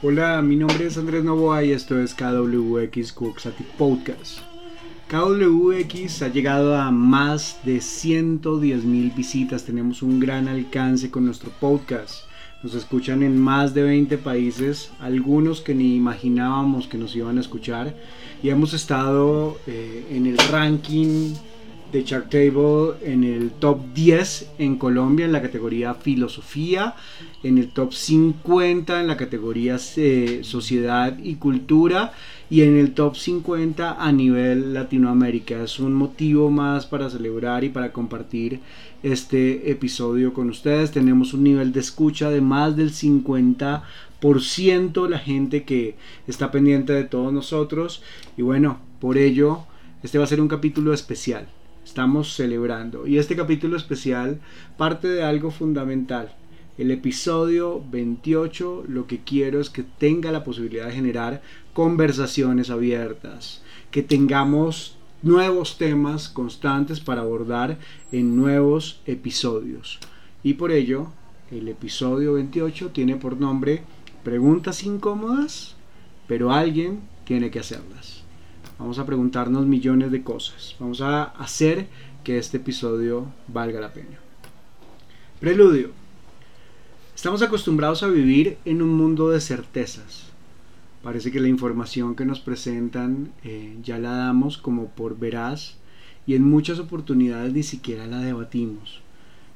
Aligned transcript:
Hola, 0.00 0.40
mi 0.42 0.54
nombre 0.54 0.86
es 0.86 0.96
Andrés 0.96 1.24
Novoa 1.24 1.64
y 1.64 1.72
esto 1.72 2.00
es 2.00 2.14
KWX 2.14 3.12
Coxatic 3.12 3.66
Podcast. 3.76 4.38
KWX 5.10 6.22
ha 6.22 6.28
llegado 6.28 6.76
a 6.76 6.92
más 6.92 7.58
de 7.64 7.80
110 7.80 8.84
mil 8.84 9.10
visitas, 9.10 9.64
tenemos 9.64 10.02
un 10.02 10.20
gran 10.20 10.46
alcance 10.46 11.10
con 11.10 11.26
nuestro 11.26 11.50
podcast. 11.50 12.26
Nos 12.62 12.76
escuchan 12.76 13.24
en 13.24 13.40
más 13.40 13.74
de 13.74 13.82
20 13.82 14.18
países, 14.18 14.92
algunos 15.00 15.62
que 15.62 15.74
ni 15.74 15.96
imaginábamos 15.96 16.86
que 16.86 16.96
nos 16.96 17.16
iban 17.16 17.36
a 17.36 17.40
escuchar. 17.40 17.96
Y 18.40 18.50
hemos 18.50 18.74
estado 18.74 19.58
eh, 19.66 20.06
en 20.12 20.26
el 20.26 20.38
ranking 20.38 21.34
de 21.92 22.04
Chartable 22.04 22.94
en 23.02 23.24
el 23.24 23.50
top 23.50 23.80
10 23.94 24.52
en 24.58 24.76
Colombia 24.76 25.26
en 25.26 25.32
la 25.32 25.42
categoría 25.42 25.94
filosofía, 25.94 26.94
en 27.42 27.58
el 27.58 27.70
top 27.70 27.94
50 27.94 29.00
en 29.00 29.06
la 29.06 29.16
categoría 29.16 29.78
eh, 29.96 30.40
sociedad 30.42 31.16
y 31.18 31.36
cultura 31.36 32.12
y 32.50 32.62
en 32.62 32.76
el 32.76 32.94
top 32.94 33.16
50 33.16 34.02
a 34.02 34.12
nivel 34.12 34.74
Latinoamérica. 34.74 35.62
Es 35.62 35.78
un 35.78 35.94
motivo 35.94 36.50
más 36.50 36.86
para 36.86 37.10
celebrar 37.10 37.62
y 37.64 37.68
para 37.68 37.92
compartir 37.92 38.60
este 39.02 39.70
episodio 39.70 40.34
con 40.34 40.50
ustedes. 40.50 40.90
Tenemos 40.90 41.32
un 41.34 41.44
nivel 41.44 41.72
de 41.72 41.80
escucha 41.80 42.30
de 42.30 42.40
más 42.40 42.76
del 42.76 42.90
50% 42.90 45.08
la 45.08 45.18
gente 45.18 45.64
que 45.64 45.96
está 46.26 46.50
pendiente 46.50 46.92
de 46.92 47.04
todos 47.04 47.32
nosotros 47.32 48.02
y 48.36 48.42
bueno, 48.42 48.80
por 49.00 49.16
ello 49.16 49.64
este 50.02 50.18
va 50.18 50.24
a 50.24 50.28
ser 50.28 50.40
un 50.40 50.48
capítulo 50.48 50.92
especial 50.92 51.48
estamos 51.88 52.34
celebrando. 52.34 53.06
Y 53.06 53.16
este 53.16 53.34
capítulo 53.34 53.76
especial 53.76 54.40
parte 54.76 55.08
de 55.08 55.22
algo 55.22 55.50
fundamental. 55.50 56.34
El 56.76 56.90
episodio 56.90 57.82
28 57.90 58.84
lo 58.86 59.06
que 59.06 59.20
quiero 59.20 59.58
es 59.58 59.70
que 59.70 59.82
tenga 59.82 60.30
la 60.30 60.44
posibilidad 60.44 60.86
de 60.86 60.92
generar 60.92 61.42
conversaciones 61.72 62.68
abiertas, 62.70 63.62
que 63.90 64.02
tengamos 64.02 64.96
nuevos 65.22 65.78
temas 65.78 66.28
constantes 66.28 67.00
para 67.00 67.22
abordar 67.22 67.78
en 68.12 68.36
nuevos 68.36 69.00
episodios. 69.06 69.98
Y 70.42 70.54
por 70.54 70.70
ello, 70.70 71.08
el 71.50 71.68
episodio 71.68 72.34
28 72.34 72.90
tiene 72.90 73.16
por 73.16 73.38
nombre 73.38 73.82
Preguntas 74.22 74.84
incómodas, 74.84 75.74
pero 76.26 76.52
alguien 76.52 77.00
tiene 77.24 77.50
que 77.50 77.60
hacerlas. 77.60 78.17
Vamos 78.78 79.00
a 79.00 79.06
preguntarnos 79.06 79.66
millones 79.66 80.12
de 80.12 80.22
cosas. 80.22 80.76
Vamos 80.78 81.00
a 81.00 81.24
hacer 81.24 81.88
que 82.22 82.38
este 82.38 82.58
episodio 82.58 83.26
valga 83.48 83.80
la 83.80 83.92
pena. 83.92 84.18
Preludio. 85.40 85.90
Estamos 87.12 87.42
acostumbrados 87.42 88.04
a 88.04 88.08
vivir 88.08 88.56
en 88.64 88.80
un 88.80 88.90
mundo 88.90 89.30
de 89.30 89.40
certezas. 89.40 90.28
Parece 91.02 91.32
que 91.32 91.40
la 91.40 91.48
información 91.48 92.14
que 92.14 92.24
nos 92.24 92.38
presentan 92.38 93.32
eh, 93.42 93.76
ya 93.82 93.98
la 93.98 94.12
damos 94.12 94.58
como 94.58 94.86
por 94.86 95.18
veraz 95.18 95.74
y 96.24 96.36
en 96.36 96.44
muchas 96.44 96.78
oportunidades 96.78 97.52
ni 97.52 97.64
siquiera 97.64 98.06
la 98.06 98.18
debatimos. 98.18 99.00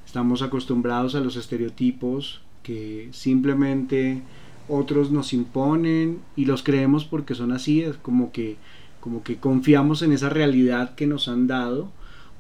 Estamos 0.05 0.43
acostumbrados 0.43 1.15
a 1.15 1.21
los 1.21 1.37
estereotipos 1.37 2.41
que 2.65 3.09
simplemente 3.13 4.23
otros 4.69 5.13
nos 5.13 5.33
imponen 5.33 6.21
y 6.35 6.45
los 6.45 6.65
creemos 6.65 7.05
porque 7.05 7.35
son 7.37 7.53
así, 7.53 7.83
es 7.83 7.97
como 7.97 8.33
que 8.33 8.57
como 9.03 9.25
que 9.25 9.39
confiamos 9.39 10.03
en 10.03 10.13
esa 10.13 10.29
realidad 10.29 10.95
que 10.95 11.09
nos 11.09 11.27
han 11.27 11.49
dado 11.49 11.91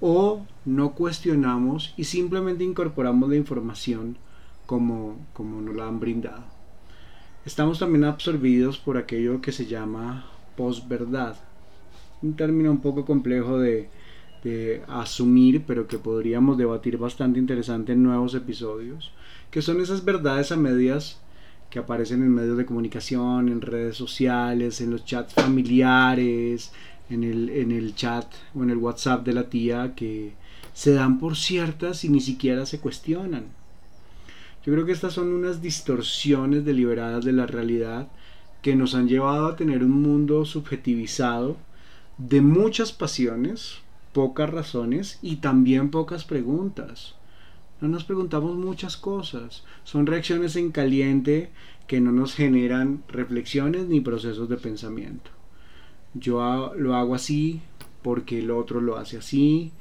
o 0.00 0.46
no 0.64 0.92
cuestionamos 0.92 1.92
y 1.96 2.04
simplemente 2.04 2.62
incorporamos 2.62 3.28
la 3.28 3.34
información 3.34 4.16
como, 4.64 5.16
como 5.32 5.60
nos 5.60 5.74
la 5.74 5.88
han 5.88 5.98
brindado. 5.98 6.44
Estamos 7.44 7.80
también 7.80 8.04
absorbidos 8.04 8.78
por 8.78 8.96
aquello 8.96 9.40
que 9.40 9.50
se 9.50 9.66
llama 9.66 10.24
posverdad, 10.56 11.34
un 12.22 12.36
término 12.36 12.70
un 12.70 12.80
poco 12.80 13.04
complejo 13.04 13.58
de, 13.58 13.90
de 14.44 14.84
asumir, 14.86 15.64
pero 15.66 15.88
que 15.88 15.98
podríamos 15.98 16.58
debatir 16.58 16.96
bastante 16.96 17.40
interesante 17.40 17.90
en 17.90 18.04
nuevos 18.04 18.36
episodios, 18.36 19.10
que 19.50 19.62
son 19.62 19.80
esas 19.80 20.04
verdades 20.04 20.52
a 20.52 20.56
medias 20.56 21.20
que 21.72 21.78
aparecen 21.78 22.22
en 22.22 22.28
medios 22.28 22.58
de 22.58 22.66
comunicación, 22.66 23.48
en 23.48 23.62
redes 23.62 23.96
sociales, 23.96 24.82
en 24.82 24.90
los 24.90 25.06
chats 25.06 25.32
familiares, 25.32 26.70
en 27.08 27.24
el, 27.24 27.48
en 27.48 27.72
el 27.72 27.94
chat 27.94 28.26
o 28.54 28.62
en 28.62 28.68
el 28.68 28.76
WhatsApp 28.76 29.24
de 29.24 29.32
la 29.32 29.48
tía 29.48 29.94
que 29.96 30.34
se 30.74 30.92
dan 30.92 31.18
por 31.18 31.34
ciertas 31.34 32.04
y 32.04 32.10
ni 32.10 32.20
siquiera 32.20 32.66
se 32.66 32.78
cuestionan. 32.78 33.44
Yo 34.66 34.74
creo 34.74 34.84
que 34.84 34.92
estas 34.92 35.14
son 35.14 35.32
unas 35.32 35.62
distorsiones 35.62 36.66
deliberadas 36.66 37.24
de 37.24 37.32
la 37.32 37.46
realidad 37.46 38.08
que 38.60 38.76
nos 38.76 38.94
han 38.94 39.08
llevado 39.08 39.46
a 39.46 39.56
tener 39.56 39.82
un 39.82 40.02
mundo 40.02 40.44
subjetivizado 40.44 41.56
de 42.18 42.42
muchas 42.42 42.92
pasiones, 42.92 43.78
pocas 44.12 44.50
razones 44.50 45.18
y 45.22 45.36
también 45.36 45.90
pocas 45.90 46.24
preguntas. 46.24 47.14
No 47.82 47.88
nos 47.88 48.04
preguntamos 48.04 48.56
muchas 48.56 48.96
cosas. 48.96 49.64
Son 49.82 50.06
reacciones 50.06 50.54
en 50.54 50.70
caliente 50.70 51.50
que 51.88 52.00
no 52.00 52.12
nos 52.12 52.32
generan 52.32 53.02
reflexiones 53.08 53.88
ni 53.88 54.00
procesos 54.00 54.48
de 54.48 54.56
pensamiento. 54.56 55.32
Yo 56.14 56.74
lo 56.76 56.94
hago 56.94 57.16
así 57.16 57.60
porque 58.02 58.38
el 58.38 58.52
otro 58.52 58.80
lo 58.80 58.98
hace 58.98 59.18
así. 59.18 59.72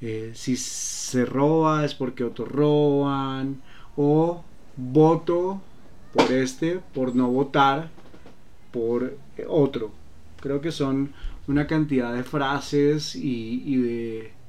Eh, 0.00 0.30
si 0.32 0.54
se 0.54 1.24
roba 1.24 1.84
es 1.84 1.92
porque 1.92 2.22
otros 2.22 2.48
roban. 2.48 3.60
O 3.96 4.44
voto 4.76 5.60
por 6.14 6.30
este, 6.30 6.78
por 6.94 7.16
no 7.16 7.32
votar 7.32 7.90
por 8.70 9.18
otro. 9.48 9.90
Creo 10.40 10.60
que 10.60 10.70
son 10.70 11.10
una 11.48 11.66
cantidad 11.66 12.14
de 12.14 12.22
frases 12.22 13.16
y 13.16 13.74
de 13.74 14.39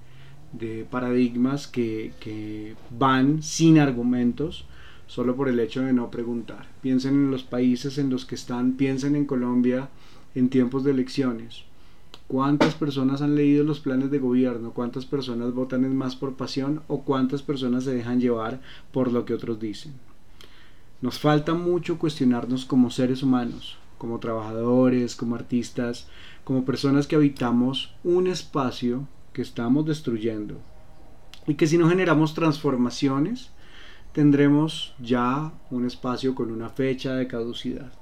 de 0.53 0.85
paradigmas 0.89 1.67
que, 1.67 2.75
van 2.97 3.41
sin 3.41 3.79
argumentos 3.79 4.66
solo 5.07 5.35
por 5.35 5.50
el 5.50 5.59
hecho 5.59 5.81
de 5.81 5.94
no 5.94 6.09
preguntar. 6.09 6.67
Piensen 6.81 7.16
en 7.16 7.31
los 7.31 7.44
países 7.44 7.97
en 7.97 8.09
los 8.09 8.25
que 8.25 8.35
están, 8.35 8.73
piensen 8.73 9.16
en 9.16 9.25
Colombia 9.25 9.90
en 10.35 10.50
tiempos 10.50 10.84
de 10.84 10.91
elecciones. 10.91 11.63
¿Cuántas 12.28 12.75
personas 12.75 13.22
han 13.22 13.35
leído 13.35 13.66
los 13.66 13.81
planes 13.81 14.09
de 14.09 14.19
gobierno? 14.19 14.72
¿Cuántas 14.72 15.06
personas 15.06 15.53
votan 15.53 15.84
en 15.84 15.97
más 15.97 16.16
por 16.16 16.35
pasión? 16.35 16.81
¿O 16.88 17.01
cuántas 17.01 17.41
personas 17.41 17.84
se 17.84 17.94
dejan 17.94 18.22
llevar 18.22 18.61
por 18.94 19.11
lo 19.11 19.25
que 19.25 19.34
otros 19.34 19.59
dicen? 19.59 19.94
Nos 21.01 21.19
falta 21.19 21.56
mucho 21.56 21.97
cuestionarnos 21.97 22.63
como 22.63 22.90
seres 22.90 23.22
humanos, 23.22 23.78
como 23.97 24.19
trabajadores, 24.19 25.16
como 25.16 25.35
artistas, 25.35 26.07
como 26.45 26.63
personas 26.63 27.06
que 27.06 27.17
habitamos 27.17 27.94
un 28.06 28.28
espacio 28.28 29.07
que 29.34 29.42
estamos 29.42 29.86
destruyendo 29.86 30.59
y 31.47 31.56
que 31.56 31.68
si 31.68 31.78
no 31.78 31.90
generamos 31.90 32.34
transformaciones 32.34 33.50
tendremos 34.14 34.94
ya 35.00 35.53
un 35.69 35.86
espacio 35.86 36.36
con 36.36 36.52
una 36.52 36.69
fecha 36.69 37.16
de 37.16 37.28
caducidad. 37.28 37.94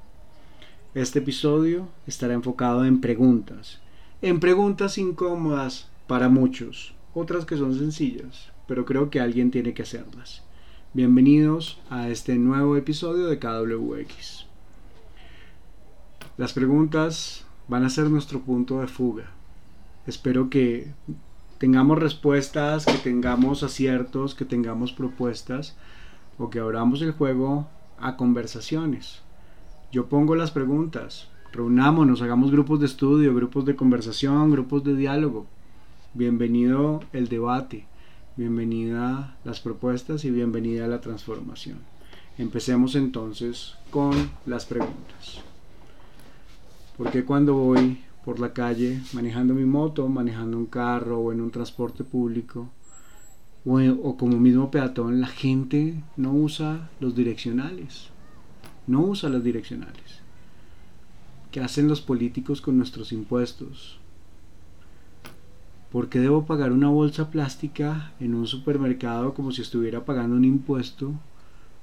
Este 0.95 1.19
episodio 1.19 1.87
estará 2.07 2.33
enfocado 2.33 2.83
en 2.83 2.99
preguntas, 2.99 3.79
en 4.21 4.39
preguntas 4.39 4.97
incómodas 4.97 5.87
para 6.07 6.29
muchos, 6.29 6.95
otras 7.13 7.45
que 7.45 7.57
son 7.57 7.77
sencillas, 7.77 8.51
pero 8.67 8.85
creo 8.85 9.11
que 9.11 9.19
alguien 9.19 9.51
tiene 9.51 9.73
que 9.73 9.83
hacerlas. 9.83 10.43
Bienvenidos 10.93 11.79
a 11.91 12.09
este 12.09 12.35
nuevo 12.39 12.75
episodio 12.75 13.27
de 13.27 13.37
KWX. 13.37 14.47
Las 16.37 16.53
preguntas 16.53 17.45
van 17.67 17.83
a 17.83 17.89
ser 17.89 18.09
nuestro 18.09 18.41
punto 18.41 18.79
de 18.79 18.87
fuga 18.87 19.38
Espero 20.09 20.49
que 20.49 20.91
tengamos 21.59 21.99
respuestas, 21.99 22.83
que 22.83 22.97
tengamos 22.97 23.61
aciertos, 23.61 24.33
que 24.33 24.43
tengamos 24.43 24.91
propuestas 24.91 25.75
o 26.39 26.49
que 26.49 26.57
abramos 26.57 27.03
el 27.03 27.11
juego 27.11 27.67
a 27.99 28.17
conversaciones. 28.17 29.21
Yo 29.91 30.07
pongo 30.07 30.33
las 30.33 30.49
preguntas, 30.49 31.27
reunámonos, 31.51 32.23
hagamos 32.23 32.49
grupos 32.49 32.79
de 32.79 32.87
estudio, 32.87 33.35
grupos 33.35 33.65
de 33.65 33.75
conversación, 33.75 34.49
grupos 34.49 34.83
de 34.83 34.95
diálogo. 34.95 35.45
Bienvenido 36.15 37.01
el 37.13 37.27
debate, 37.27 37.85
bienvenida 38.35 39.37
las 39.43 39.59
propuestas 39.59 40.25
y 40.25 40.31
bienvenida 40.31 40.87
la 40.87 41.01
transformación. 41.01 41.77
Empecemos 42.39 42.95
entonces 42.95 43.75
con 43.91 44.31
las 44.47 44.65
preguntas. 44.65 45.41
Porque 46.97 47.23
cuando 47.25 47.53
voy 47.53 47.99
por 48.29 48.39
la 48.39 48.53
calle 48.53 49.01
manejando 49.13 49.55
mi 49.55 49.65
moto, 49.65 50.07
manejando 50.07 50.55
un 50.55 50.67
carro 50.67 51.17
o 51.19 51.33
en 51.33 51.41
un 51.41 51.49
transporte 51.49 52.03
público 52.03 52.69
o, 53.65 54.17
como 54.17 54.37
mismo 54.37 54.69
peatón, 54.69 55.19
la 55.19 55.25
gente 55.25 55.95
no 56.15 56.31
usa 56.31 56.91
los 56.99 57.15
direccionales. 57.15 58.09
No 58.85 59.01
usa 59.01 59.29
las 59.29 59.43
direccionales. 59.43 60.19
¿Qué 61.49 61.59
hacen 61.59 61.87
los 61.87 62.01
políticos 62.01 62.61
con 62.61 62.77
nuestros 62.77 63.11
impuestos? 63.13 63.97
¿Por 65.91 66.07
qué 66.09 66.19
debo 66.19 66.45
pagar 66.45 66.71
una 66.71 66.89
bolsa 66.89 67.31
plástica 67.31 68.11
en 68.19 68.35
un 68.35 68.45
supermercado 68.45 69.33
como 69.33 69.51
si 69.51 69.63
estuviera 69.63 70.05
pagando 70.05 70.35
un 70.35 70.45
impuesto 70.45 71.13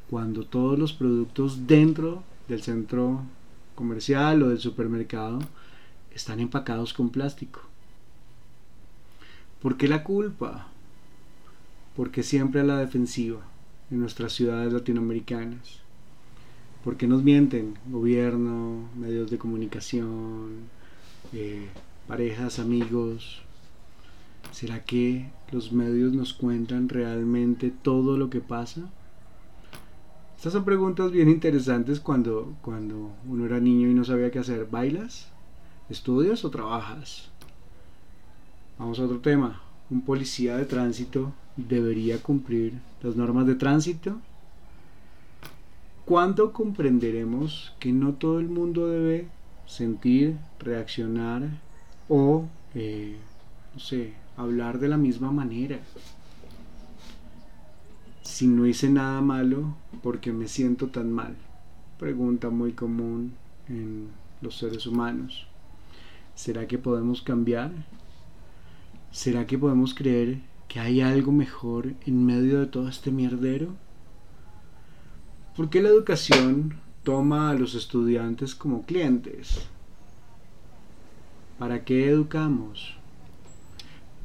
cuando 0.09 0.47
todos 0.47 0.79
los 0.79 0.93
productos 0.93 1.67
dentro 1.67 2.23
del 2.47 2.63
centro 2.63 3.23
comercial 3.75 4.45
o 4.45 4.51
del 4.51 4.61
supermercado 4.61 5.41
están 6.17 6.41
empacados 6.41 6.95
con 6.95 7.11
plástico. 7.11 7.61
¿Por 9.61 9.77
qué 9.77 9.87
la 9.87 10.03
culpa? 10.03 10.69
Porque 11.95 12.23
siempre 12.23 12.63
a 12.63 12.65
la 12.65 12.79
defensiva 12.79 13.41
en 13.91 14.01
nuestras 14.01 14.33
ciudades 14.33 14.73
latinoamericanas. 14.73 15.81
¿Por 16.83 16.97
qué 16.97 17.07
nos 17.07 17.23
mienten? 17.23 17.75
Gobierno, 17.91 18.89
medios 18.97 19.31
de 19.31 19.39
comunicación, 19.39 20.69
eh, 21.33 21.69
parejas, 22.09 22.59
amigos. 22.59 23.43
¿Será 24.53 24.85
que 24.85 25.29
los 25.53 25.73
medios 25.73 26.15
nos 26.15 26.33
cuentan 26.33 26.89
realmente 26.89 27.71
todo 27.71 28.17
lo 28.17 28.31
que 28.31 28.41
pasa? 28.41 28.89
Estas 30.37 30.55
son 30.55 30.65
preguntas 30.65 31.11
bien 31.11 31.29
interesantes 31.29 32.01
cuando, 32.01 32.55
cuando 32.63 33.11
uno 33.29 33.45
era 33.45 33.61
niño 33.61 33.91
y 33.91 33.95
no 33.95 34.05
sabía 34.05 34.31
qué 34.31 34.39
hacer. 34.39 34.67
¿Bailas? 34.71 35.36
¿Estudias 35.89 36.45
o 36.45 36.51
trabajas? 36.51 37.29
Vamos 38.77 38.99
a 38.99 39.05
otro 39.05 39.21
tema. 39.21 39.63
¿Un 39.89 40.01
policía 40.01 40.57
de 40.57 40.65
tránsito 40.65 41.33
debería 41.57 42.21
cumplir 42.21 42.73
las 43.05 43.15
normas 43.15 43.47
de 43.47 43.55
tránsito? 43.55 44.17
¿Cuándo 46.05 46.53
comprenderemos 46.53 47.73
que 47.79 47.93
no 47.93 48.15
todo 48.15 48.41
el 48.41 48.49
mundo 48.49 48.89
debe 48.89 49.29
sentir, 49.65 50.37
reaccionar 50.59 51.43
o, 52.09 52.47
eh, 52.75 53.17
no 53.73 53.79
sé, 53.79 54.15
hablar 54.37 54.81
de 54.81 54.89
la 54.89 54.97
misma 54.97 55.31
manera? 55.31 55.79
Si 58.23 58.49
no 58.49 58.67
hice 58.67 58.91
nada 58.91 59.21
malo, 59.21 59.77
¿por 60.03 60.19
qué 60.19 60.33
me 60.33 60.49
siento 60.49 60.89
tan 60.89 61.13
mal? 61.13 61.37
Pregunta 61.97 62.51
muy 62.51 62.73
común 62.73 63.35
en 63.69 64.09
los 64.41 64.57
seres 64.59 64.85
humanos. 64.89 65.47
¿Será 66.37 66.69
que 66.69 66.77
podemos 66.77 67.23
cambiar? 67.23 67.73
¿Será 69.11 69.47
que 69.47 69.57
podemos 69.57 69.95
creer 69.95 70.41
que 70.69 70.79
hay 70.79 71.01
algo 71.01 71.33
mejor 71.33 71.95
en 72.05 72.27
medio 72.27 72.61
de 72.61 72.67
todo 72.67 72.91
este 72.91 73.11
mierdero? 73.11 73.75
¿Por 75.57 75.71
qué 75.71 75.81
la 75.81 75.89
educación 75.89 76.75
toma 77.05 77.49
a 77.49 77.55
los 77.55 77.75
estudiantes 77.75 78.55
como 78.55 78.85
clientes? 78.85 79.67
¿Para 81.59 81.85
qué 81.85 82.11
educamos? 82.11 82.99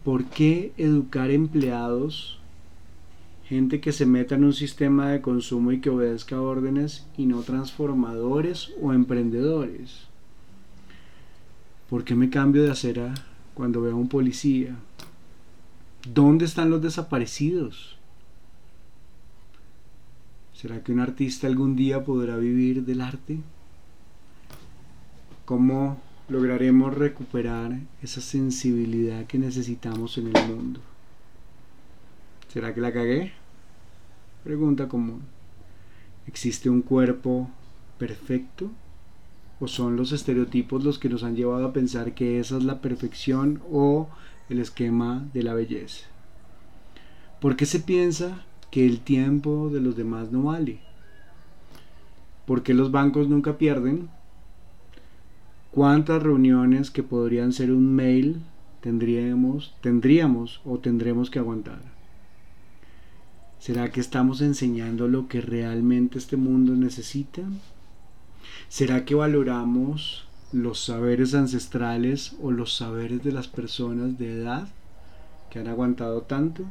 ¿Por 0.03 0.25
qué 0.25 0.73
educar 0.75 1.31
empleados, 1.31 2.39
gente 3.45 3.79
que 3.79 3.93
se 3.93 4.05
meta 4.05 4.35
en 4.35 4.43
un 4.43 4.53
sistema 4.53 5.11
de 5.11 5.21
consumo 5.21 5.71
y 5.71 5.79
que 5.79 5.89
obedezca 5.89 6.41
órdenes 6.41 7.07
y 7.17 7.25
no 7.25 7.41
transformadores 7.43 8.73
o 8.81 8.91
emprendedores? 8.91 10.10
¿Por 11.91 12.05
qué 12.05 12.15
me 12.15 12.29
cambio 12.29 12.63
de 12.63 12.71
acera 12.71 13.13
cuando 13.53 13.81
veo 13.81 13.91
a 13.91 13.97
un 13.97 14.07
policía? 14.07 14.77
¿Dónde 16.07 16.45
están 16.45 16.69
los 16.69 16.81
desaparecidos? 16.81 17.97
¿Será 20.53 20.81
que 20.81 20.93
un 20.93 21.01
artista 21.01 21.47
algún 21.47 21.75
día 21.75 22.05
podrá 22.05 22.37
vivir 22.37 22.85
del 22.85 23.01
arte? 23.01 23.39
¿Cómo 25.43 26.01
lograremos 26.29 26.97
recuperar 26.97 27.77
esa 28.01 28.21
sensibilidad 28.21 29.25
que 29.25 29.37
necesitamos 29.37 30.17
en 30.17 30.27
el 30.27 30.47
mundo? 30.47 30.79
¿Será 32.47 32.73
que 32.73 32.79
la 32.79 32.93
cagué? 32.93 33.33
Pregunta 34.45 34.87
común. 34.87 35.23
¿Existe 36.25 36.69
un 36.69 36.83
cuerpo 36.83 37.49
perfecto? 37.97 38.71
¿O 39.61 39.67
son 39.67 39.95
los 39.95 40.11
estereotipos 40.11 40.83
los 40.83 40.99
que 40.99 41.07
nos 41.07 41.23
han 41.23 41.37
llevado 41.37 41.65
a 41.65 41.71
pensar 41.71 42.13
que 42.13 42.39
esa 42.39 42.57
es 42.57 42.63
la 42.63 42.81
perfección 42.81 43.61
o 43.71 44.09
el 44.51 44.59
esquema 44.59 45.25
de 45.33 45.43
la 45.43 45.53
belleza. 45.53 46.05
¿Por 47.39 47.55
qué 47.55 47.65
se 47.65 47.79
piensa 47.79 48.43
que 48.69 48.85
el 48.85 48.99
tiempo 48.99 49.69
de 49.69 49.79
los 49.79 49.95
demás 49.95 50.31
no 50.31 50.43
vale? 50.43 50.79
¿Por 52.45 52.61
qué 52.61 52.73
los 52.73 52.91
bancos 52.91 53.29
nunca 53.29 53.57
pierden? 53.57 54.09
¿Cuántas 55.71 56.21
reuniones 56.21 56.91
que 56.91 57.01
podrían 57.01 57.53
ser 57.53 57.71
un 57.71 57.95
mail 57.95 58.41
tendríamos, 58.81 59.73
tendríamos 59.81 60.59
o 60.65 60.79
tendremos 60.79 61.29
que 61.29 61.39
aguantar? 61.39 61.81
¿Será 63.59 63.91
que 63.91 64.01
estamos 64.01 64.41
enseñando 64.41 65.07
lo 65.07 65.27
que 65.27 65.39
realmente 65.39 66.17
este 66.17 66.35
mundo 66.35 66.75
necesita? 66.75 67.43
¿Será 68.69 69.05
que 69.05 69.15
valoramos 69.15 70.25
los 70.51 70.83
saberes 70.83 71.33
ancestrales 71.33 72.35
o 72.41 72.51
los 72.51 72.75
saberes 72.75 73.23
de 73.23 73.31
las 73.31 73.47
personas 73.47 74.17
de 74.17 74.41
edad 74.41 74.67
que 75.49 75.59
han 75.59 75.67
aguantado 75.67 76.21
tanto? 76.21 76.65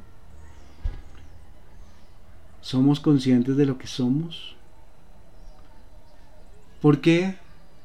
¿Somos 2.61 3.01
conscientes 3.01 3.57
de 3.57 3.67
lo 3.67 3.79
que 3.79 3.87
somos? 3.87 4.57
¿Por 6.81 7.01
qué 7.01 7.37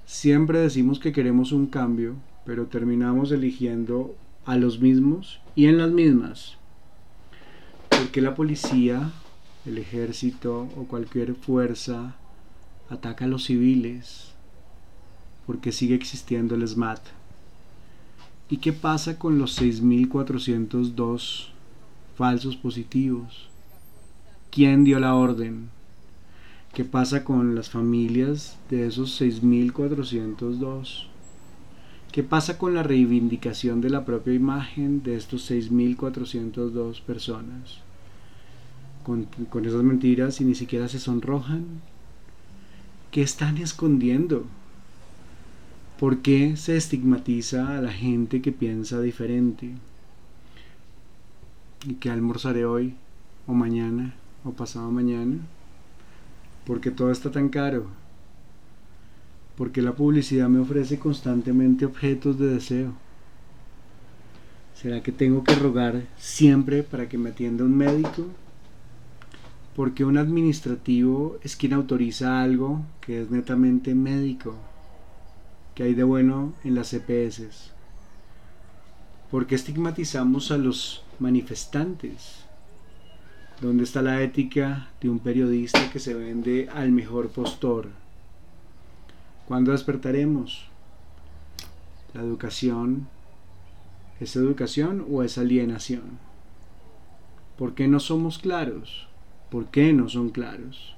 siempre 0.06 0.60
decimos 0.60 1.00
que 1.00 1.12
queremos 1.12 1.52
un 1.52 1.68
cambio, 1.68 2.16
pero 2.46 2.68
terminamos 2.68 3.32
eligiendo 3.32 4.16
a 4.46 4.58
los 4.58 4.80
mismos 4.80 5.40
y 5.56 5.66
en 5.66 5.78
las 5.78 5.92
mismas? 5.92 6.58
¿Por 7.90 8.10
qué 8.10 8.22
la 8.22 8.36
policía, 8.36 9.12
el 9.66 9.78
ejército 9.78 10.70
o 10.78 10.84
cualquier 10.84 11.36
fuerza 11.36 12.16
ataca 12.90 13.26
a 13.26 13.28
los 13.28 13.46
civiles? 13.46 14.36
porque 15.46 15.72
sigue 15.72 15.96
existiendo 15.96 16.56
el 16.56 16.68
SMAT. 16.68 17.00
¿Y 18.50 18.58
qué 18.58 18.74
pasa 18.74 19.18
con 19.18 19.38
los 19.40 19.60
6.402 19.60 21.50
falsos 22.16 22.56
positivos? 22.56 23.50
¿Quién 24.52 24.84
dio 24.84 25.00
la 25.00 25.16
orden? 25.16 25.70
¿Qué 26.74 26.84
pasa 26.84 27.24
con 27.24 27.56
las 27.56 27.70
familias 27.70 28.58
de 28.70 28.88
esos 28.88 29.20
6.402? 29.22 31.08
¿Qué 32.12 32.24
pasa 32.24 32.58
con 32.58 32.74
la 32.74 32.84
reivindicación 32.84 33.82
de 33.82 33.90
la 33.90 34.06
propia 34.06 34.34
imagen 34.34 35.04
de 35.04 35.16
estos 35.16 35.50
6.402 35.50 37.02
personas? 37.02 37.80
Con, 39.04 39.28
con 39.50 39.66
esas 39.66 39.84
mentiras 39.84 40.40
y 40.42 40.46
ni 40.46 40.56
siquiera 40.56 40.88
se 40.88 41.00
sonrojan. 41.00 41.82
¿Qué 43.16 43.22
están 43.22 43.58
escondiendo? 43.60 44.44
¿Por 45.98 46.18
qué 46.18 46.58
se 46.58 46.76
estigmatiza 46.76 47.78
a 47.78 47.82
la 47.82 47.94
gente 47.94 48.42
que 48.42 48.52
piensa 48.52 49.00
diferente? 49.00 49.72
¿Y 51.88 51.94
que 51.94 52.10
almorzaré 52.10 52.66
hoy? 52.66 52.96
¿O 53.48 53.54
mañana? 53.54 54.16
¿O 54.44 54.52
pasado 54.52 54.92
mañana? 54.92 55.38
¿Por 56.66 56.82
qué 56.82 56.92
todo 56.92 57.10
está 57.10 57.32
tan 57.32 57.48
caro? 57.48 57.86
¿Por 59.56 59.72
qué 59.72 59.82
la 59.82 59.94
publicidad 59.94 60.50
me 60.50 60.60
ofrece 60.60 61.00
constantemente 61.00 61.86
objetos 61.86 62.38
de 62.38 62.48
deseo? 62.48 62.92
¿Será 64.74 65.02
que 65.02 65.14
tengo 65.14 65.42
que 65.46 65.56
rogar 65.56 66.04
siempre 66.18 66.84
para 66.84 67.08
que 67.08 67.18
me 67.18 67.30
atienda 67.30 67.64
un 67.64 67.78
médico? 67.78 68.28
Porque 69.76 70.06
un 70.06 70.18
administrativo 70.18 71.38
es 71.44 71.56
quien 71.56 71.74
autoriza 71.74 72.42
algo 72.42 72.82
que 73.02 73.22
es 73.22 73.30
netamente 73.30 73.94
médico 73.94 74.56
que 75.76 75.84
hay 75.84 75.94
de 75.94 76.04
bueno 76.04 76.54
en 76.64 76.74
las 76.74 76.94
EPS? 76.94 77.72
¿Por 79.30 79.46
qué 79.46 79.56
estigmatizamos 79.56 80.52
a 80.52 80.58
los 80.58 81.04
manifestantes? 81.20 82.46
¿Dónde 83.62 83.84
está 83.84 84.02
la 84.02 84.22
ética 84.22 84.90
de 85.02 85.10
un 85.10 85.20
periodista 85.20 85.90
que 85.92 86.00
se 86.00 86.14
vende 86.14 86.70
al 86.74 86.92
mejor 86.92 87.30
postor? 87.30 87.90
¿Cuándo 89.48 89.74
despertaremos? 89.74 90.66
¿La 92.14 92.22
educación 92.22 93.08
es 94.22 94.36
educación 94.38 95.06
o 95.10 95.24
es 95.24 95.38
alienación? 95.38 96.20
¿Por 97.58 97.76
qué 97.76 97.88
no 97.88 98.00
somos 98.00 98.40
claros? 98.40 99.08
¿Por 99.56 99.68
qué 99.68 99.94
no 99.94 100.10
son 100.10 100.32
claros? 100.32 100.98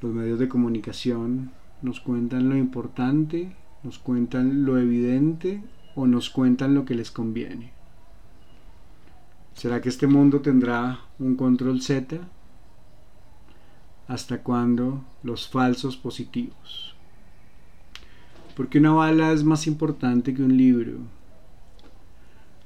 Los 0.00 0.14
medios 0.14 0.38
de 0.38 0.48
comunicación 0.48 1.50
nos 1.82 1.98
cuentan 1.98 2.48
lo 2.48 2.56
importante, 2.56 3.56
nos 3.82 3.98
cuentan 3.98 4.64
lo 4.64 4.78
evidente 4.78 5.60
o 5.96 6.06
nos 6.06 6.30
cuentan 6.30 6.76
lo 6.76 6.84
que 6.84 6.94
les 6.94 7.10
conviene. 7.10 7.72
¿Será 9.54 9.80
que 9.80 9.88
este 9.88 10.06
mundo 10.06 10.42
tendrá 10.42 11.00
un 11.18 11.34
control 11.34 11.82
Z? 11.82 12.20
¿Hasta 14.06 14.44
cuándo 14.44 15.02
los 15.24 15.48
falsos 15.48 15.96
positivos? 15.96 16.94
Porque 18.56 18.78
una 18.78 18.92
bala 18.92 19.32
es 19.32 19.42
más 19.42 19.66
importante 19.66 20.34
que 20.34 20.42
un 20.44 20.56
libro. 20.56 20.98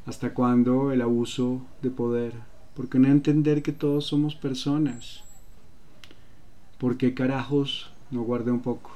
¿Hasta 0.05 0.35
cuándo 0.35 0.93
el 0.93 1.01
abuso 1.01 1.63
de 1.81 1.89
poder? 1.89 2.58
¿Por 2.79 2.89
qué 2.89 2.99
no 2.99 3.09
entender 3.09 3.63
que 3.63 3.73
todos 3.73 4.07
somos 4.07 4.35
personas? 4.35 5.25
¿Por 6.79 6.97
qué 6.97 7.13
carajos 7.13 7.91
no 8.11 8.23
guardé 8.23 8.51
un 8.51 8.61
poco. 8.61 8.91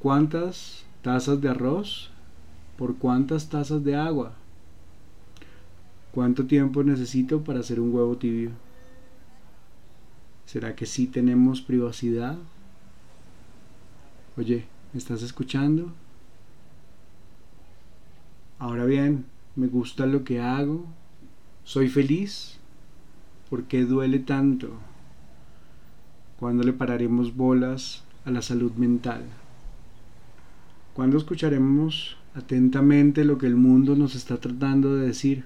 ¿Cuántas 0.00 0.84
tazas 1.02 1.40
de 1.40 1.48
arroz 1.48 2.10
por 2.76 2.96
cuántas 2.96 3.48
tazas 3.48 3.84
de 3.84 3.96
agua? 3.96 4.32
¿Cuánto 6.12 6.46
tiempo 6.46 6.82
necesito 6.82 7.42
para 7.42 7.60
hacer 7.60 7.80
un 7.80 7.94
huevo 7.94 8.16
tibio? 8.16 8.50
¿Será 10.46 10.74
que 10.74 10.86
sí 10.86 11.06
tenemos 11.06 11.60
privacidad? 11.60 12.38
Oye, 14.36 14.66
¿me 14.92 14.98
estás 14.98 15.22
escuchando? 15.22 15.92
Ahora 18.58 18.86
bien, 18.86 19.26
¿me 19.56 19.66
gusta 19.66 20.06
lo 20.06 20.24
que 20.24 20.40
hago? 20.40 20.86
¿Soy 21.64 21.88
feliz? 21.88 22.58
¿Por 23.50 23.64
qué 23.64 23.84
duele 23.84 24.18
tanto? 24.18 24.70
¿Cuándo 26.38 26.62
le 26.62 26.72
pararemos 26.72 27.34
bolas 27.34 28.04
a 28.24 28.30
la 28.30 28.42
salud 28.42 28.72
mental? 28.72 29.22
¿Cuándo 30.94 31.16
escucharemos 31.16 32.16
atentamente 32.34 33.24
lo 33.24 33.38
que 33.38 33.46
el 33.46 33.56
mundo 33.56 33.96
nos 33.96 34.14
está 34.14 34.38
tratando 34.38 34.94
de 34.94 35.06
decir? 35.06 35.44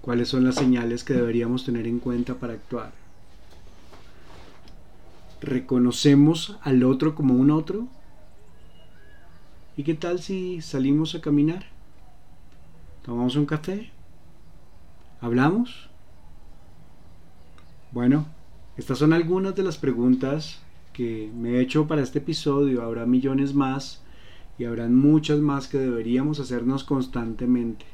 ¿Cuáles 0.00 0.28
son 0.28 0.44
las 0.44 0.56
señales 0.56 1.04
que 1.04 1.14
deberíamos 1.14 1.64
tener 1.64 1.86
en 1.86 1.98
cuenta 1.98 2.34
para 2.34 2.52
actuar? 2.52 2.92
¿Reconocemos 5.40 6.58
al 6.62 6.82
otro 6.84 7.14
como 7.14 7.34
un 7.34 7.50
otro? 7.50 7.88
¿Y 9.76 9.82
qué 9.82 9.94
tal 9.94 10.20
si 10.20 10.60
salimos 10.60 11.14
a 11.14 11.20
caminar? 11.20 11.66
¿Tomamos 13.04 13.36
un 13.36 13.44
café? 13.44 13.90
¿Hablamos? 15.20 15.90
Bueno, 17.92 18.26
estas 18.78 18.96
son 18.96 19.12
algunas 19.12 19.54
de 19.54 19.62
las 19.62 19.76
preguntas 19.76 20.62
que 20.94 21.30
me 21.36 21.50
he 21.50 21.60
hecho 21.60 21.86
para 21.86 22.00
este 22.00 22.20
episodio. 22.20 22.80
Habrá 22.80 23.04
millones 23.04 23.52
más 23.52 24.02
y 24.58 24.64
habrán 24.64 24.94
muchas 24.94 25.40
más 25.40 25.68
que 25.68 25.76
deberíamos 25.76 26.40
hacernos 26.40 26.82
constantemente. 26.82 27.84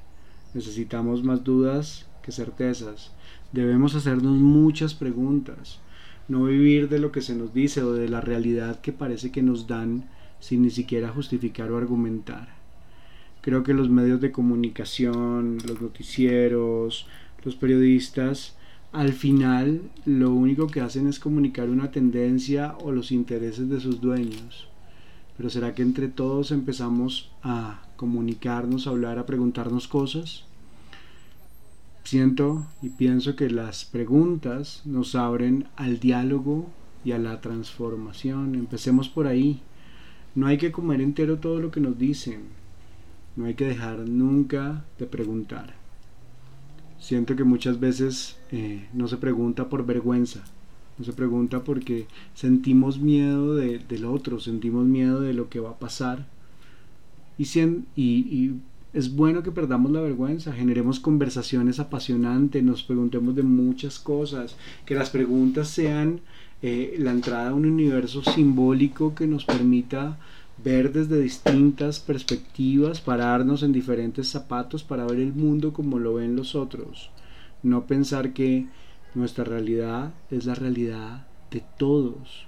Necesitamos 0.54 1.24
más 1.24 1.42
dudas 1.42 2.06
que 2.22 2.30
certezas. 2.30 3.10
Debemos 3.50 3.96
hacernos 3.96 4.38
muchas 4.38 4.94
preguntas. 4.94 5.80
No 6.28 6.44
vivir 6.44 6.88
de 6.88 7.00
lo 7.00 7.10
que 7.10 7.20
se 7.20 7.34
nos 7.34 7.52
dice 7.52 7.82
o 7.82 7.94
de 7.94 8.08
la 8.08 8.20
realidad 8.20 8.80
que 8.80 8.92
parece 8.92 9.32
que 9.32 9.42
nos 9.42 9.66
dan 9.66 10.08
sin 10.38 10.62
ni 10.62 10.70
siquiera 10.70 11.08
justificar 11.08 11.72
o 11.72 11.78
argumentar. 11.78 12.59
Creo 13.40 13.62
que 13.62 13.74
los 13.74 13.88
medios 13.88 14.20
de 14.20 14.32
comunicación, 14.32 15.58
los 15.66 15.80
noticieros, 15.80 17.06
los 17.44 17.56
periodistas, 17.56 18.56
al 18.92 19.12
final 19.12 19.82
lo 20.04 20.32
único 20.32 20.66
que 20.66 20.80
hacen 20.80 21.06
es 21.06 21.18
comunicar 21.18 21.70
una 21.70 21.90
tendencia 21.90 22.74
o 22.82 22.92
los 22.92 23.12
intereses 23.12 23.68
de 23.68 23.80
sus 23.80 24.00
dueños. 24.00 24.68
Pero 25.36 25.48
¿será 25.48 25.74
que 25.74 25.82
entre 25.82 26.08
todos 26.08 26.50
empezamos 26.50 27.30
a 27.42 27.82
comunicarnos, 27.96 28.86
a 28.86 28.90
hablar, 28.90 29.18
a 29.18 29.26
preguntarnos 29.26 29.88
cosas? 29.88 30.44
Siento 32.04 32.66
y 32.82 32.88
pienso 32.90 33.36
que 33.36 33.48
las 33.48 33.84
preguntas 33.84 34.82
nos 34.84 35.14
abren 35.14 35.68
al 35.76 36.00
diálogo 36.00 36.68
y 37.04 37.12
a 37.12 37.18
la 37.18 37.40
transformación. 37.40 38.54
Empecemos 38.54 39.08
por 39.08 39.26
ahí. 39.26 39.62
No 40.34 40.46
hay 40.46 40.58
que 40.58 40.72
comer 40.72 41.00
entero 41.00 41.38
todo 41.38 41.60
lo 41.60 41.70
que 41.70 41.80
nos 41.80 41.98
dicen. 41.98 42.59
No 43.36 43.46
hay 43.46 43.54
que 43.54 43.66
dejar 43.66 44.00
nunca 44.00 44.84
de 44.98 45.06
preguntar. 45.06 45.74
Siento 46.98 47.34
que 47.36 47.44
muchas 47.44 47.80
veces 47.80 48.36
eh, 48.52 48.88
no 48.92 49.08
se 49.08 49.16
pregunta 49.16 49.68
por 49.68 49.86
vergüenza, 49.86 50.44
no 50.98 51.04
se 51.04 51.14
pregunta 51.14 51.64
porque 51.64 52.06
sentimos 52.34 52.98
miedo 52.98 53.54
del 53.54 54.04
otro, 54.04 54.38
sentimos 54.38 54.84
miedo 54.84 55.20
de 55.22 55.32
lo 55.32 55.48
que 55.48 55.60
va 55.60 55.70
a 55.70 55.78
pasar. 55.78 56.26
Y, 57.38 57.44
y 57.96 58.60
es 58.92 59.14
bueno 59.14 59.42
que 59.42 59.52
perdamos 59.52 59.92
la 59.92 60.00
vergüenza, 60.00 60.52
generemos 60.52 61.00
conversaciones 61.00 61.80
apasionantes, 61.80 62.62
nos 62.62 62.82
preguntemos 62.82 63.34
de 63.34 63.44
muchas 63.44 63.98
cosas, 63.98 64.56
que 64.84 64.94
las 64.94 65.10
preguntas 65.10 65.68
sean 65.68 66.20
eh, 66.62 66.96
la 66.98 67.12
entrada 67.12 67.50
a 67.50 67.54
un 67.54 67.64
universo 67.64 68.22
simbólico 68.22 69.14
que 69.14 69.26
nos 69.26 69.44
permita 69.46 70.18
ver 70.62 70.92
desde 70.92 71.20
distintas 71.20 72.00
perspectivas, 72.00 73.00
pararnos 73.00 73.62
en 73.62 73.72
diferentes 73.72 74.28
zapatos 74.28 74.82
para 74.82 75.04
ver 75.06 75.20
el 75.20 75.32
mundo 75.32 75.72
como 75.72 75.98
lo 75.98 76.14
ven 76.14 76.36
los 76.36 76.54
otros. 76.54 77.10
No 77.62 77.86
pensar 77.86 78.32
que 78.32 78.66
nuestra 79.14 79.44
realidad 79.44 80.12
es 80.30 80.44
la 80.44 80.54
realidad 80.54 81.26
de 81.50 81.62
todos. 81.78 82.46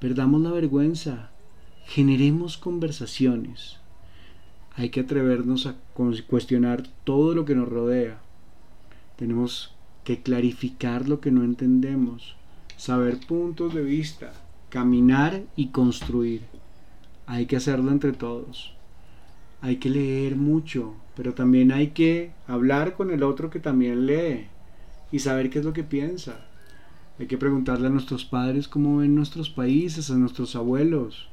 Perdamos 0.00 0.40
la 0.40 0.50
vergüenza, 0.50 1.30
generemos 1.86 2.56
conversaciones. 2.56 3.78
Hay 4.74 4.90
que 4.90 5.00
atrevernos 5.00 5.66
a 5.66 5.76
cuestionar 6.28 6.82
todo 7.04 7.34
lo 7.34 7.44
que 7.44 7.54
nos 7.54 7.68
rodea. 7.68 8.20
Tenemos 9.16 9.74
que 10.04 10.22
clarificar 10.22 11.08
lo 11.08 11.20
que 11.20 11.30
no 11.30 11.42
entendemos, 11.42 12.36
saber 12.76 13.18
puntos 13.26 13.74
de 13.74 13.82
vista, 13.82 14.32
caminar 14.68 15.42
y 15.56 15.68
construir. 15.68 16.55
Hay 17.26 17.46
que 17.46 17.56
hacerlo 17.56 17.90
entre 17.90 18.12
todos. 18.12 18.72
Hay 19.60 19.76
que 19.76 19.90
leer 19.90 20.36
mucho, 20.36 20.94
pero 21.16 21.34
también 21.34 21.72
hay 21.72 21.88
que 21.88 22.30
hablar 22.46 22.94
con 22.94 23.10
el 23.10 23.22
otro 23.22 23.50
que 23.50 23.58
también 23.58 24.06
lee 24.06 24.46
y 25.10 25.18
saber 25.18 25.50
qué 25.50 25.58
es 25.58 25.64
lo 25.64 25.72
que 25.72 25.82
piensa. 25.82 26.46
Hay 27.18 27.26
que 27.26 27.38
preguntarle 27.38 27.88
a 27.88 27.90
nuestros 27.90 28.24
padres 28.24 28.68
cómo 28.68 28.98
ven 28.98 29.14
nuestros 29.14 29.50
países, 29.50 30.10
a 30.10 30.16
nuestros 30.16 30.54
abuelos, 30.54 31.28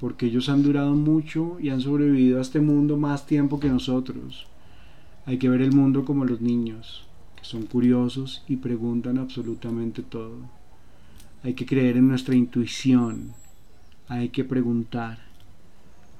porque 0.00 0.26
ellos 0.26 0.48
han 0.48 0.62
durado 0.62 0.92
mucho 0.94 1.58
y 1.60 1.70
han 1.70 1.80
sobrevivido 1.80 2.38
a 2.38 2.42
este 2.42 2.60
mundo 2.60 2.96
más 2.96 3.24
tiempo 3.24 3.60
que 3.60 3.68
nosotros. 3.68 4.46
Hay 5.24 5.38
que 5.38 5.48
ver 5.48 5.62
el 5.62 5.72
mundo 5.72 6.04
como 6.04 6.24
los 6.24 6.40
niños, 6.40 7.06
que 7.36 7.44
son 7.44 7.62
curiosos 7.62 8.42
y 8.48 8.56
preguntan 8.56 9.18
absolutamente 9.18 10.02
todo. 10.02 10.36
Hay 11.44 11.54
que 11.54 11.66
creer 11.66 11.96
en 11.96 12.08
nuestra 12.08 12.34
intuición, 12.34 13.34
hay 14.08 14.30
que 14.30 14.44
preguntar. 14.44 15.18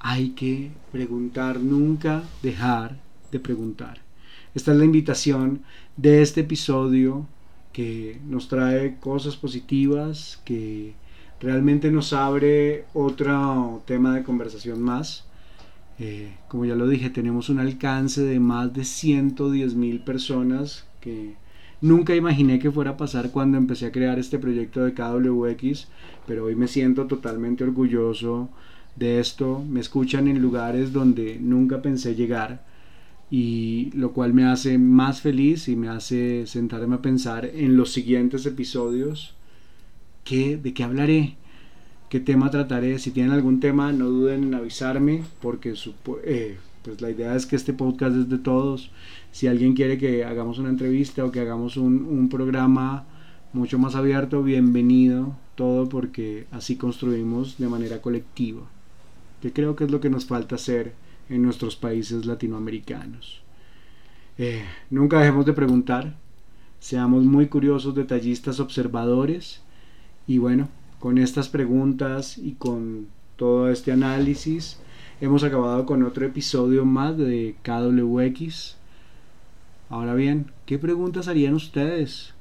Hay 0.00 0.30
que 0.30 0.70
preguntar, 0.92 1.58
nunca 1.58 2.22
dejar 2.42 2.96
de 3.32 3.40
preguntar. 3.40 4.00
Esta 4.54 4.72
es 4.72 4.78
la 4.78 4.84
invitación 4.84 5.62
de 5.96 6.22
este 6.22 6.42
episodio 6.42 7.26
que 7.72 8.20
nos 8.26 8.48
trae 8.48 8.98
cosas 9.00 9.36
positivas, 9.36 10.40
que 10.44 10.94
realmente 11.40 11.90
nos 11.90 12.12
abre 12.12 12.84
otro 12.94 13.82
tema 13.86 14.14
de 14.14 14.22
conversación 14.22 14.80
más. 14.80 15.24
Eh, 15.98 16.36
como 16.48 16.64
ya 16.64 16.76
lo 16.76 16.86
dije, 16.86 17.10
tenemos 17.10 17.48
un 17.48 17.58
alcance 17.58 18.22
de 18.22 18.38
más 18.38 18.72
de 18.72 18.84
110 18.84 19.74
mil 19.74 20.00
personas 20.00 20.86
que 21.00 21.34
Nunca 21.80 22.16
imaginé 22.16 22.58
que 22.58 22.72
fuera 22.72 22.92
a 22.92 22.96
pasar 22.96 23.30
cuando 23.30 23.56
empecé 23.56 23.86
a 23.86 23.92
crear 23.92 24.18
este 24.18 24.38
proyecto 24.38 24.84
de 24.84 24.94
KWX, 24.94 25.86
pero 26.26 26.46
hoy 26.46 26.56
me 26.56 26.66
siento 26.66 27.06
totalmente 27.06 27.62
orgulloso 27.62 28.48
de 28.96 29.20
esto. 29.20 29.64
Me 29.68 29.78
escuchan 29.78 30.26
en 30.26 30.42
lugares 30.42 30.92
donde 30.92 31.38
nunca 31.40 31.80
pensé 31.80 32.16
llegar 32.16 32.64
y 33.30 33.90
lo 33.94 34.12
cual 34.12 34.34
me 34.34 34.44
hace 34.44 34.76
más 34.76 35.20
feliz 35.20 35.68
y 35.68 35.76
me 35.76 35.88
hace 35.88 36.46
sentarme 36.46 36.96
a 36.96 37.02
pensar 37.02 37.44
en 37.46 37.76
los 37.76 37.92
siguientes 37.92 38.44
episodios. 38.46 39.34
¿Qué, 40.24 40.56
¿De 40.56 40.74
qué 40.74 40.82
hablaré? 40.82 41.36
¿Qué 42.08 42.18
tema 42.18 42.50
trataré? 42.50 42.98
Si 42.98 43.12
tienen 43.12 43.32
algún 43.32 43.60
tema, 43.60 43.92
no 43.92 44.06
duden 44.06 44.44
en 44.44 44.54
avisarme 44.54 45.22
porque 45.40 45.74
eh, 46.24 46.56
pues 46.82 47.00
la 47.00 47.10
idea 47.10 47.34
es 47.34 47.46
que 47.46 47.56
este 47.56 47.72
podcast 47.72 48.16
es 48.16 48.28
de 48.28 48.38
todos. 48.38 48.90
Si 49.32 49.46
alguien 49.46 49.74
quiere 49.74 49.98
que 49.98 50.24
hagamos 50.24 50.58
una 50.58 50.68
entrevista 50.68 51.24
o 51.24 51.32
que 51.32 51.40
hagamos 51.40 51.76
un, 51.76 52.28
programa 52.28 53.04
mucho 53.52 53.78
más 53.78 53.94
abierto, 53.94 54.42
bienvenido 54.42 55.36
todo 55.54 55.88
porque 55.88 56.46
así 56.50 56.76
construimos 56.76 57.58
de 57.58 57.68
manera 57.68 58.00
colectiva. 58.00 58.62
Que 59.42 59.52
creo 59.52 59.76
que 59.76 59.84
es 59.84 59.90
lo 59.90 60.00
que 60.00 60.10
nos 60.10 60.26
falta 60.26 60.54
hacer 60.54 60.94
en 61.28 61.42
nuestros 61.42 61.76
países 61.76 62.26
latinoamericanos. 62.26 63.42
Eh, 64.38 64.62
nunca 64.90 65.18
dejemos 65.18 65.46
de 65.46 65.52
preguntar, 65.52 66.14
seamos 66.78 67.24
muy 67.24 67.48
curiosos, 67.48 67.94
detallistas, 67.94 68.60
observadores 68.60 69.62
y 70.26 70.38
bueno, 70.38 70.68
con 71.00 71.18
estas 71.18 71.48
preguntas 71.48 72.38
y 72.38 72.52
con 72.52 73.08
todo 73.36 73.70
este 73.70 73.92
análisis 73.92 74.78
hemos 75.20 75.42
acabado 75.42 75.84
con 75.84 76.02
otro 76.04 76.26
episodio 76.26 76.84
más 76.84 77.16
de 77.16 77.56
KWX. 77.62 78.76
Ahora 79.90 80.14
bien, 80.14 80.52
¿qué 80.66 80.78
preguntas 80.78 81.28
harían 81.28 81.54
ustedes? 81.54 82.34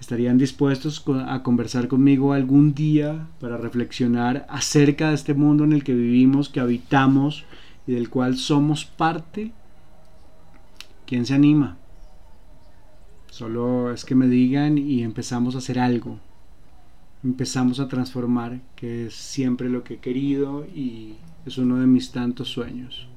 ¿Estarían 0.00 0.38
dispuestos 0.38 1.04
a 1.26 1.42
conversar 1.42 1.88
conmigo 1.88 2.32
algún 2.32 2.74
día 2.74 3.28
para 3.40 3.56
reflexionar 3.56 4.46
acerca 4.48 5.08
de 5.08 5.14
este 5.14 5.34
mundo 5.34 5.64
en 5.64 5.72
el 5.72 5.84
que 5.84 5.94
vivimos, 5.94 6.48
que 6.48 6.60
habitamos 6.60 7.44
y 7.86 7.92
del 7.92 8.08
cual 8.10 8.36
somos 8.36 8.84
parte? 8.84 9.52
¿Quién 11.06 11.26
se 11.26 11.34
anima? 11.34 11.76
Solo 13.30 13.92
es 13.92 14.04
que 14.04 14.14
me 14.14 14.26
digan 14.26 14.78
y 14.78 15.02
empezamos 15.02 15.54
a 15.54 15.58
hacer 15.58 15.78
algo. 15.78 16.18
Empezamos 17.24 17.80
a 17.80 17.88
transformar, 17.88 18.60
que 18.76 19.06
es 19.06 19.14
siempre 19.14 19.70
lo 19.70 19.82
que 19.82 19.94
he 19.94 19.98
querido 19.98 20.66
y 20.66 21.14
es 21.46 21.56
uno 21.56 21.80
de 21.80 21.86
mis 21.86 22.12
tantos 22.12 22.48
sueños. 22.48 23.08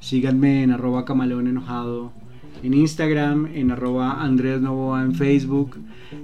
Síganme 0.00 0.62
en 0.62 0.70
arroba 0.70 1.06
camaleón 1.06 1.46
enojado 1.46 2.12
en 2.62 2.74
Instagram, 2.74 3.46
en 3.54 3.70
arroba 3.70 4.22
Andrés 4.22 4.60
Novoa 4.60 5.02
en 5.02 5.14
Facebook. 5.14 5.78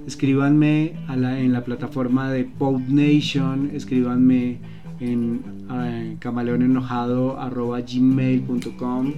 Escríbanme 0.05 0.93
en 1.09 1.51
la 1.51 1.63
plataforma 1.63 2.31
de 2.31 2.47
Nation 2.87 3.71
escríbanme 3.73 4.59
en 4.99 5.41
uh, 5.69 6.17
camaleonenojado.gmail.com 6.19 9.13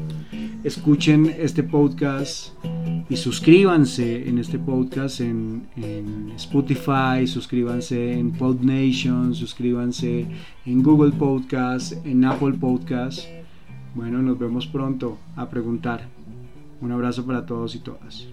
escuchen 0.63 1.35
este 1.39 1.63
podcast 1.63 2.53
y 3.09 3.17
suscríbanse 3.17 4.29
en 4.29 4.37
este 4.37 4.59
podcast 4.59 5.21
en, 5.21 5.67
en 5.75 6.31
Spotify, 6.35 7.25
suscríbanse 7.25 8.13
en 8.13 8.31
PodNation, 8.31 9.33
suscríbanse 9.33 10.27
en 10.65 10.83
Google 10.83 11.11
Podcast, 11.11 11.93
en 12.05 12.23
Apple 12.25 12.53
Podcast. 12.53 13.25
Bueno, 13.95 14.21
nos 14.21 14.39
vemos 14.39 14.67
pronto 14.67 15.17
a 15.35 15.49
preguntar. 15.49 16.07
Un 16.79 16.91
abrazo 16.91 17.25
para 17.25 17.45
todos 17.45 17.75
y 17.75 17.79
todas. 17.79 18.27